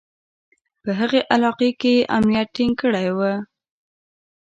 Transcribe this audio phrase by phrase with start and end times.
[0.83, 3.19] په هغه علاقه کې یې امنیت ټینګ کړی و.